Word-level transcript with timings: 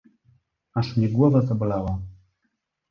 "Aż 0.73 0.97
mnie 0.97 1.09
głowa 1.09 1.41
zabolała..." 1.41 1.99